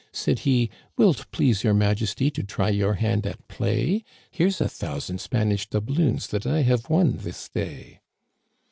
[0.11, 4.03] Said he;* Will't please Your Majesty to try your hand at play?
[4.31, 7.99] Here's a thousand Spanish doubloons that I have won this day.'